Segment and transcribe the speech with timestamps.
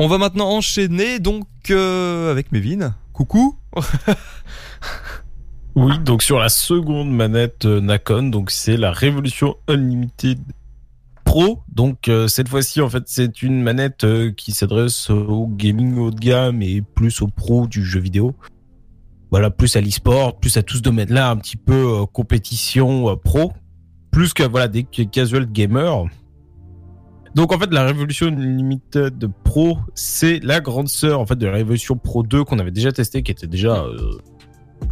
[0.00, 2.94] On va maintenant enchaîner donc euh, avec Mévin.
[3.12, 3.56] Coucou.
[5.74, 10.38] oui, donc sur la seconde manette euh, Nakon, donc c'est la Révolution Unlimited
[11.24, 11.64] Pro.
[11.74, 14.06] Donc euh, cette fois-ci, en fait, c'est une manette
[14.36, 18.36] qui s'adresse au gaming haut de gamme et plus aux pros du jeu vidéo.
[19.32, 23.52] Voilà, plus à l'e-sport, plus à tout ce domaine-là, un petit peu compétition pro,
[24.12, 26.04] plus que voilà des casual gamers.
[27.38, 31.52] Donc en fait, la Révolution Limited Pro, c'est la grande sœur en fait de la
[31.52, 34.18] Révolution Pro 2 qu'on avait déjà testé, qui était déjà euh,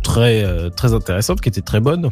[0.05, 2.09] très euh, très intéressante, qui était très bonne.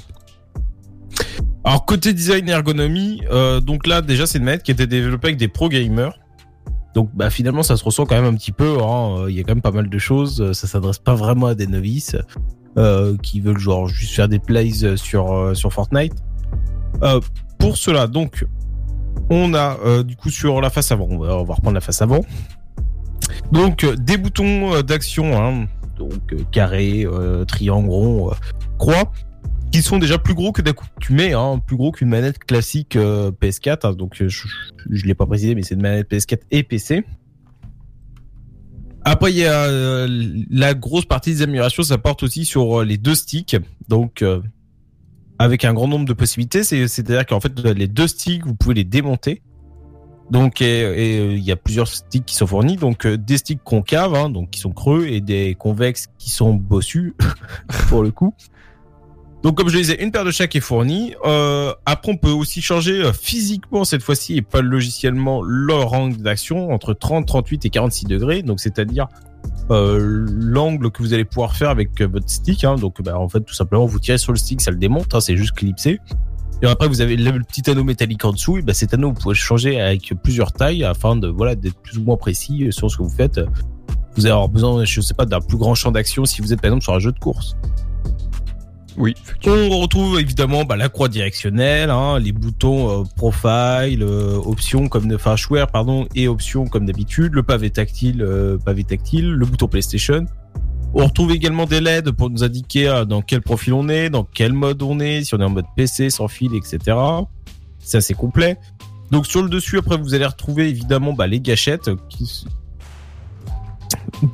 [1.63, 5.29] Alors côté design et ergonomie, euh, donc là déjà c'est une manette qui était développée
[5.29, 6.19] avec des pro gamers.
[6.97, 8.83] Donc bah finalement ça se ressent quand même un petit peu.
[8.83, 9.27] Hein.
[9.29, 10.51] Il y a quand même pas mal de choses.
[10.51, 12.17] Ça s'adresse pas vraiment à des novices
[13.23, 16.15] qui veulent genre juste faire des plays sur sur Fortnite.
[17.61, 18.45] pour cela donc
[19.31, 22.25] on a euh, du coup sur la face avant, on va, reprendre la face avant.
[23.53, 25.67] Donc euh, des boutons euh, d'action, hein.
[25.97, 27.07] donc carré,
[27.49, 28.33] triangle, rond,
[28.79, 29.13] croix,
[29.73, 33.87] qui sont déjà plus gros que d'accoutumé, hein, plus gros qu'une manette classique PS4.
[33.87, 33.93] Hein.
[33.95, 37.05] donc je, je, l'ai pas précisé, mais c'est une manette PS4 et PC.
[39.07, 40.07] Après, il y a
[40.51, 43.57] la grosse partie des améliorations, ça porte aussi sur les deux sticks.
[43.87, 44.25] Donc,
[45.39, 46.63] avec un grand nombre de possibilités.
[46.65, 49.43] C'est-à-dire qu'en fait, les deux sticks, vous pouvez les démonter.
[50.31, 52.77] Donc, euh, il y a plusieurs sticks qui sont fournis.
[52.77, 56.55] Donc, euh, des sticks concaves, hein, donc qui sont creux, et des convexes qui sont
[56.55, 57.15] bossus,
[57.89, 58.35] pour le coup.
[59.43, 61.15] Donc, comme je disais, une paire de chaque est fournie.
[61.27, 66.71] Euh, après, on peut aussi changer physiquement cette fois-ci et pas logiciellement leur angle d'action
[66.71, 68.43] entre 30, 38 et 46 degrés.
[68.43, 69.09] Donc, c'est-à-dire
[69.71, 72.65] euh, l'angle que vous allez pouvoir faire avec euh, votre stick.
[72.65, 72.77] Hein.
[72.77, 75.15] donc, bah, en fait, tout simplement, vous tirez sur le stick, ça le démonte.
[75.15, 76.01] Hein, c'est juste clipsé.
[76.63, 78.59] Et après, vous avez le petit anneau métallique en dessous.
[78.59, 81.99] Et bah, cet anneau, vous pouvez changer avec plusieurs tailles afin de voilà d'être plus
[81.99, 83.41] ou moins précis sur ce que vous faites.
[84.17, 86.61] Vous allez avoir besoin, je sais pas, d'un plus grand champ d'action si vous êtes
[86.61, 87.57] par exemple sur un jeu de course.
[88.97, 89.15] Oui.
[89.47, 95.13] On retrouve évidemment bah, la croix directionnelle, hein, les boutons euh, profile, euh, options comme
[95.13, 99.67] enfin share pardon et options comme d'habitude, le pavé tactile, euh, pavé tactile, le bouton
[99.67, 100.27] PlayStation.
[100.95, 104.53] On retrouve également des LED pour nous indiquer dans quel profil on est, dans quel
[104.53, 106.97] mode on est, si on est en mode PC, sans fil, etc.
[107.81, 108.57] C'est assez complet.
[109.11, 112.47] Donc sur le dessus, après vous allez retrouver évidemment bah, les gâchettes qui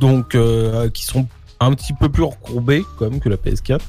[0.01, 0.37] donc
[0.93, 1.27] qui sont
[1.61, 3.81] un petit peu plus recourbées comme que la PS4.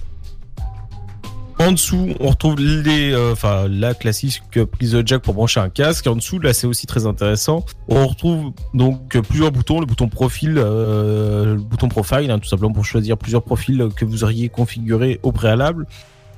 [1.61, 3.35] En dessous, on retrouve les, euh,
[3.69, 4.41] la classique
[4.71, 6.07] prise de jack pour brancher un casque.
[6.07, 7.63] En dessous, là, c'est aussi très intéressant.
[7.87, 12.73] On retrouve donc plusieurs boutons, le bouton profil, euh, le bouton profile, hein, tout simplement
[12.73, 15.85] pour choisir plusieurs profils que vous auriez configurés au préalable.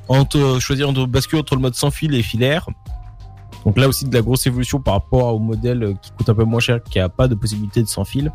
[0.09, 2.67] Entre choisir entre basculer entre le mode sans fil et filaire.
[3.63, 6.43] Donc là aussi de la grosse évolution par rapport au modèle qui coûte un peu
[6.43, 8.29] moins cher, qui a pas de possibilité de sans fil.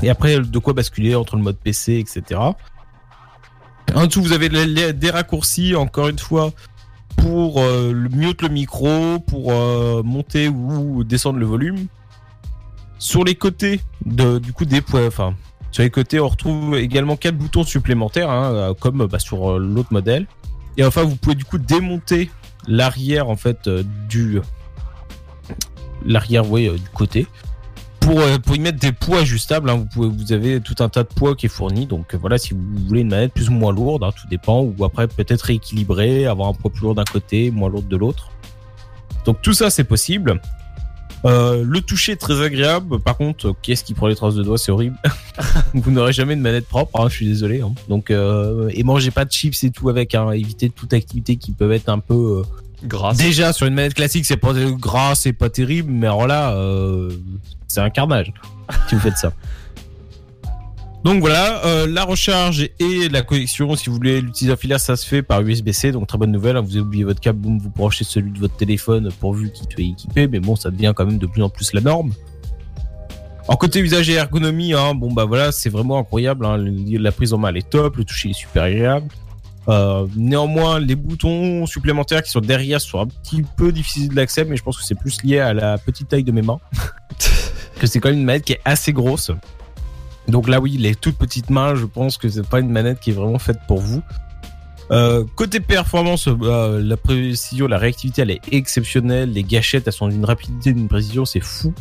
[0.00, 2.40] Et après, de quoi basculer entre le mode PC, etc.
[3.94, 4.48] En dessous, vous avez
[4.92, 6.50] des raccourcis, encore une fois,
[7.16, 11.86] pour euh, mute le micro, pour euh, monter ou descendre le volume.
[12.98, 15.34] Sur les côtés, du coup, des points, enfin,
[15.70, 19.92] sur les côtés, on retrouve également quatre boutons supplémentaires, hein, euh, comme bah, sur l'autre
[19.92, 20.26] modèle.
[20.76, 22.30] Et enfin, vous pouvez du coup démonter
[22.66, 23.68] l'arrière, en fait,
[24.08, 24.40] du
[26.04, 27.28] l'arrière, du côté
[28.04, 31.08] pour, euh, pour y mettre des poids ajustables, hein, vous avez tout un tas de
[31.08, 31.86] poids qui est fourni.
[31.86, 34.60] Donc euh, voilà, si vous voulez une manette plus ou moins lourde, hein, tout dépend.
[34.60, 38.30] Ou après peut-être rééquilibrer, avoir un poids plus lourd d'un côté, moins lourd de l'autre.
[39.24, 40.40] Donc tout ça c'est possible.
[41.24, 43.00] Euh, le toucher est très agréable.
[43.00, 44.96] Par contre, qu'est-ce qui prend les traces de doigts C'est horrible.
[45.74, 47.00] vous n'aurez jamais de manette propre.
[47.00, 47.62] Hein, je suis désolé.
[47.62, 47.72] Hein.
[47.88, 50.14] Donc euh, et mangez pas de chips et tout avec.
[50.14, 52.42] Hein, évitez toute activité qui peut être un peu
[52.84, 53.16] Grâce.
[53.16, 57.10] Déjà sur une manette classique, c'est pas gras, c'est pas terrible, mais alors là, euh,
[57.66, 58.32] c'est un carnage
[58.88, 59.32] si vous faites ça.
[61.04, 64.96] Donc voilà, euh, la recharge et la connexion, si vous voulez l'utiliser en filaire, ça
[64.96, 66.56] se fait par USB-C, donc très bonne nouvelle.
[66.56, 66.62] Hein.
[66.62, 69.84] vous avez oublié votre câble, boum, vous branchez celui de votre téléphone pourvu qu'il soit
[69.84, 72.12] équipé, mais bon, ça devient quand même de plus en plus la norme.
[73.48, 76.46] En côté usage et ergonomie, hein, bon bah voilà, c'est vraiment incroyable.
[76.46, 76.56] Hein.
[76.58, 79.08] la prise en main elle est top, le toucher est super agréable.
[79.68, 84.56] Euh, néanmoins, les boutons supplémentaires qui sont derrière sont un petit peu difficiles d'accès, mais
[84.56, 86.60] je pense que c'est plus lié à la petite taille de mes mains.
[87.78, 89.30] que c'est quand même une manette qui est assez grosse.
[90.28, 93.10] Donc là, oui, les toutes petites mains, je pense que c'est pas une manette qui
[93.10, 94.02] est vraiment faite pour vous.
[94.90, 99.32] Euh, côté performance, euh, la précision, la réactivité, elle est exceptionnelle.
[99.32, 101.72] Les gâchettes, elles sont d'une rapidité, d'une précision, c'est fou.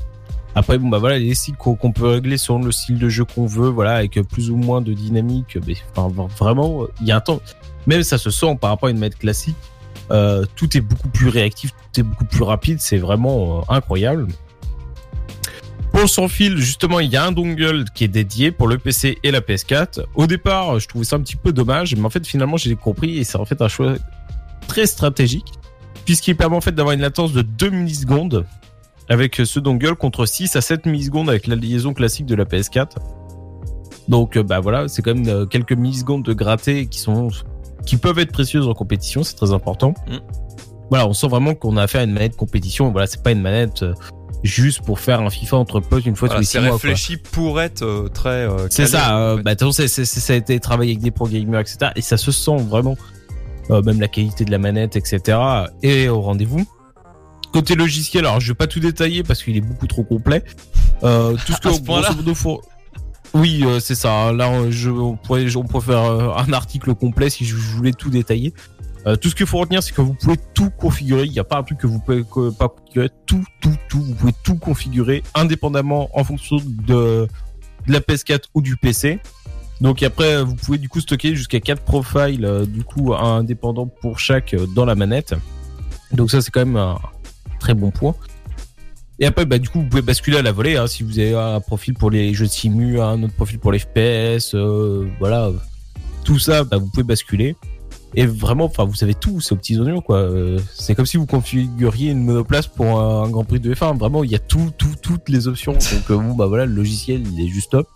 [0.56, 3.48] Après, bon bah voilà, les styles qu'on peut régler selon le style de jeu qu'on
[3.48, 5.58] veut, voilà, avec plus ou moins de dynamique.
[5.66, 7.42] Mais enfin, vraiment, il y a un temps
[7.88, 9.56] même ça se sent par rapport à une manette classique.
[10.12, 14.28] Euh, tout est beaucoup plus réactif, tout est beaucoup plus rapide, c'est vraiment incroyable.
[15.94, 19.20] Pour sans fil, justement, il y a un dongle qui est dédié pour le PC
[19.24, 20.06] et la PS4.
[20.16, 23.20] Au départ, je trouvais ça un petit peu dommage, mais en fait, finalement, j'ai compris
[23.20, 23.94] et c'est en fait un choix
[24.68, 25.54] très stratégique,
[26.04, 28.46] puisqu'il permet en fait d'avoir une latence de 2 millisecondes
[29.08, 32.96] avec ce dongle contre 6 à 7 millisecondes avec la liaison classique de la PS4.
[34.08, 37.30] Donc, bah voilà, c'est quand même quelques millisecondes de gratter qui sont
[37.86, 39.94] qui peuvent être précieuses en compétition, c'est très important.
[40.08, 40.18] Mm.
[40.90, 42.92] Voilà, on sent vraiment qu'on a affaire à une manette compétition.
[42.92, 43.94] Voilà, c'est pas une manette euh,
[44.44, 46.68] juste pour faire un FIFA entre potes une fois tous les six mois.
[46.68, 48.48] C'est réfléchi pour être euh, très.
[48.48, 49.38] Euh, c'est ça.
[49.44, 51.92] bah, c'est, ça a été travaillé avec des pro gamers, etc.
[51.96, 52.98] Et ça se sent vraiment.
[53.70, 55.38] même la qualité de la manette, etc.
[55.82, 56.66] Et au rendez-vous.
[57.54, 60.44] Côté logiciel, alors je vais pas tout détailler parce qu'il est beaucoup trop complet.
[61.02, 62.62] tout ce que grosso modo faut.
[63.36, 64.32] Oui, c'est ça.
[64.32, 66.04] Là, je, on pourrait, on pourrait faire
[66.38, 68.54] un article complet si je voulais tout détailler.
[69.06, 71.26] Euh, tout ce qu'il faut retenir, c'est que vous pouvez tout configurer.
[71.26, 72.24] Il n'y a pas un truc que vous pouvez
[72.58, 73.10] pas configurer.
[73.26, 74.02] Tout, tout, tout.
[74.02, 77.28] Vous pouvez tout configurer indépendamment en fonction de,
[77.88, 79.20] la PS4 ou du PC.
[79.82, 84.20] Donc après, vous pouvez du coup stocker jusqu'à 4 profiles, euh, du coup indépendants pour
[84.20, 85.36] chaque euh, dans la manette.
[86.14, 87.00] Donc ça, c'est quand même un
[87.60, 88.16] très bon point.
[89.20, 91.36] Et après, bah, du coup, vous pouvez basculer à la volée, hein, si vous avez
[91.36, 94.56] un profil pour les jeux de simu, un autre profil pour les FPS,
[95.20, 95.52] voilà.
[96.24, 97.58] Tout ça, bah, vous pouvez basculer.
[98.16, 100.18] Et vraiment, enfin, vous savez tout, c'est aux petits oignons, quoi.
[100.18, 103.98] Euh, c'est comme si vous configuriez une monoplace pour un, Grand Prix de F1.
[103.98, 105.74] Vraiment, il y a tout, tout, toutes les options.
[105.74, 107.88] Donc, euh, bon, bah voilà, le logiciel, il est juste top.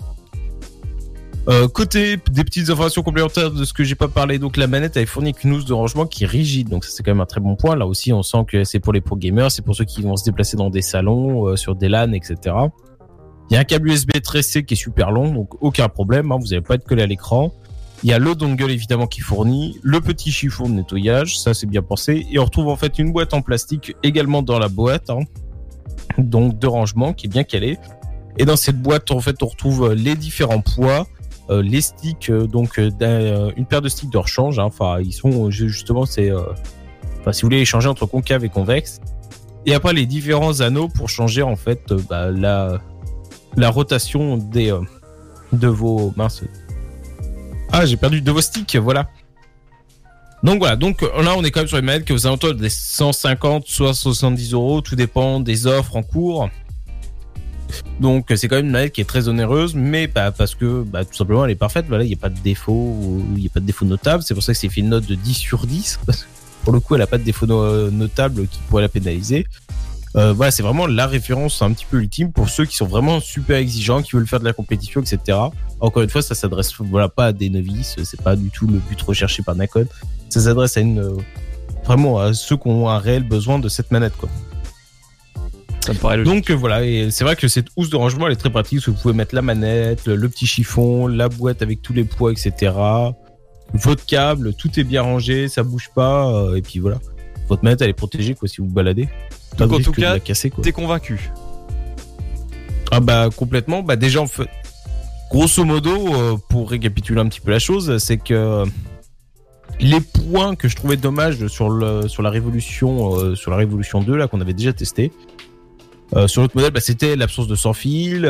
[1.49, 4.97] Euh, côté des petites informations complémentaires de ce que j'ai pas parlé, donc la manette
[4.97, 7.25] elle avec une housse de rangement qui est rigide, donc ça c'est quand même un
[7.25, 7.77] très bon point.
[7.77, 10.17] Là aussi, on sent que c'est pour les pro gamers, c'est pour ceux qui vont
[10.17, 12.53] se déplacer dans des salons, sur des LAN, etc.
[13.49, 16.37] Il y a un câble USB 13C qui est super long, donc aucun problème, hein,
[16.37, 17.53] vous n'allez pas être collé à l'écran.
[18.03, 21.65] Il y a le dongle évidemment qui fournit, le petit chiffon de nettoyage, ça c'est
[21.65, 25.09] bien pensé, et on retrouve en fait une boîte en plastique également dans la boîte,
[25.09, 25.21] hein.
[26.19, 27.77] donc de rangement qui est bien calé.
[28.37, 31.07] Et dans cette boîte en fait on retrouve les différents poids,
[31.49, 34.65] euh, les sticks, euh, donc euh, une paire de sticks de rechange, hein.
[34.65, 36.31] enfin ils sont justement c'est,
[37.31, 38.99] si vous voulez échanger entre concave et convexe.
[39.65, 42.79] Et après les différents anneaux pour changer en fait bah, la
[43.55, 44.71] la rotation des
[45.51, 46.43] de vos minces
[47.71, 49.09] ah, j'ai perdu de vos sticks, voilà.
[50.43, 52.69] Donc voilà, donc là on est quand même sur les manettes que vous avez des
[52.69, 56.49] 150, soit 70 euros, tout dépend des offres en cours.
[57.99, 61.15] Donc c'est quand même une manette qui est très onéreuse, mais parce que bah, tout
[61.15, 61.85] simplement elle est parfaite.
[61.87, 62.95] Voilà, il n'y a pas de défaut,
[63.35, 64.23] il n'y a pas de défaut notable.
[64.23, 65.99] C'est pour ça que c'est fait une note de 10 sur 10.
[66.63, 69.47] pour le coup, elle n'a pas de défaut notable qui pourrait la pénaliser.
[70.15, 73.19] Euh, voilà, c'est vraiment la référence un petit peu ultime pour ceux qui sont vraiment
[73.19, 75.37] super exigeants, qui veulent faire de la compétition, etc.
[75.79, 78.79] Encore une fois, ça s'adresse voilà pas à des novices, c'est pas du tout le
[78.79, 79.85] but recherché par Nacon.
[80.29, 81.17] Ça s'adresse à une
[81.85, 84.29] vraiment à ceux qui ont un réel besoin de cette manette, quoi.
[85.85, 88.33] Ça me paraît Donc euh, voilà, et c'est vrai que cette housse de rangement elle
[88.33, 91.61] est très pratique, parce que vous pouvez mettre la manette, le petit chiffon, la boîte
[91.61, 92.73] avec tous les poids, etc.
[93.73, 96.99] Votre câble, tout est bien rangé, ça bouge pas, euh, et puis voilà.
[97.47, 99.07] Votre manette elle est protégée quoi si vous, vous baladez.
[99.57, 101.31] Donc en tout cas, t'es convaincu
[102.91, 103.83] Ah bah complètement.
[103.83, 104.49] Bah déjà en fait,
[105.31, 108.63] grosso modo, euh, pour récapituler un petit peu la chose, c'est que
[109.79, 114.01] les points que je trouvais dommages sur le sur la révolution euh, sur la révolution
[114.01, 115.11] 2 là qu'on avait déjà testé
[116.15, 118.25] euh, sur l'autre modèle, bah, c'était l'absence de sans fil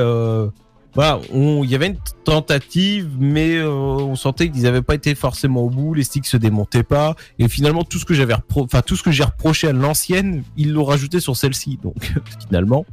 [0.98, 5.62] voilà, il y avait une tentative, mais euh, on sentait qu'ils n'avaient pas été forcément
[5.62, 8.96] au bout, les sticks se démontaient pas, et finalement tout ce que j'avais enfin tout
[8.96, 12.16] ce que j'ai reproché à l'ancienne, ils l'ont rajouté sur celle-ci, donc
[12.48, 12.84] finalement.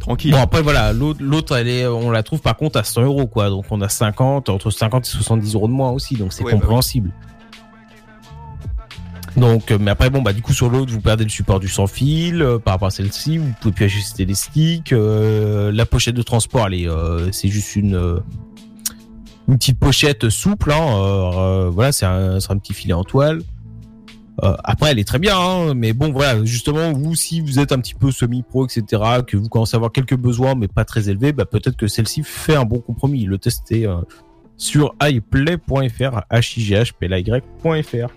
[0.00, 0.32] Tranquille.
[0.32, 3.50] Bon après voilà, l'autre elle est, on la trouve par contre à 100 euros quoi,
[3.50, 6.50] donc on a 50, entre 50 et 70 euros de moins aussi, donc c'est bah
[6.50, 7.12] compréhensible.
[9.38, 11.68] Donc, euh, mais après bon bah du coup sur l'autre vous perdez le support du
[11.68, 14.92] sans fil euh, par rapport à celle-ci, vous pouvez plus ajuster les sticks.
[14.92, 16.88] Euh, la pochette de transport, elle est,
[17.32, 18.20] c'est juste une
[19.46, 20.72] une petite pochette souple.
[20.72, 23.42] Hein, voilà, c'est un, un, petit filet en toile.
[24.42, 27.78] après, elle est très bien, hein, mais bon voilà, justement vous si vous êtes un
[27.78, 31.32] petit peu semi-pro etc, que vous commencez à avoir quelques besoins mais pas très élevés,
[31.32, 33.24] bah peut-être que celle-ci fait un bon compromis.
[33.24, 33.88] Le tester
[34.56, 38.12] sur iplay.fr, h i g h p l y.fr.